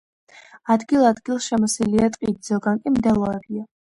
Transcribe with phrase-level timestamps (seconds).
[0.75, 3.63] ადგილ-ადგილ შემოსილია ტყით, ზოგან კი მდელოებია.